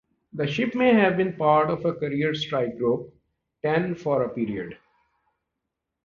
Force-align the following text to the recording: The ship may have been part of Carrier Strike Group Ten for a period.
The 0.33 0.47
ship 0.47 0.73
may 0.73 0.95
have 0.95 1.15
been 1.15 1.33
part 1.33 1.69
of 1.69 1.83
Carrier 1.99 2.33
Strike 2.33 2.75
Group 2.79 3.13
Ten 3.61 3.93
for 3.93 4.23
a 4.23 4.29
period. 4.29 4.75